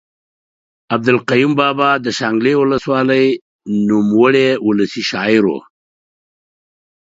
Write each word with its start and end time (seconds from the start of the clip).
عبدالقیوم 0.95 1.53
بابا 1.59 1.89
د 2.05 2.07
شانګلې 2.17 2.53
اولس 2.57 2.83
والۍ 2.89 3.25
نوموړے 3.89 4.47
اولسي 4.67 5.01
شاعر 5.09 5.43
ؤ 5.55 5.59